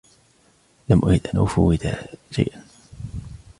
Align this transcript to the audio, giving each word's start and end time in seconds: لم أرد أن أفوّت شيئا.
لم 0.89 1.05
أرد 1.05 1.27
أن 1.33 1.39
أفوّت 1.41 1.87
شيئا. 2.31 2.63